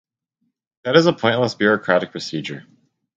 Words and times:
That 0.83 0.95
is 0.95 1.05
a 1.05 1.13
pointless 1.13 1.53
bureaucratic 1.53 2.09
procedure 2.09 2.65